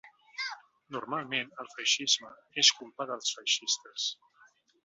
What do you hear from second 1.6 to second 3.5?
el feixisme és culpa dels